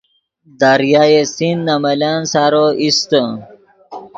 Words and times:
دریائے 0.59 1.21
سندھ 1.35 1.63
نے 1.67 1.75
ملن 1.83 2.19
سارو 2.33 2.65
ایستے 2.81 3.21